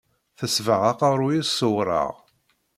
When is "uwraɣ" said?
1.69-2.11